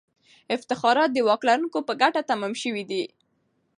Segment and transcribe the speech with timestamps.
[0.55, 3.03] افتخارات د واک لرونکو په ګټه تمام سوي دي.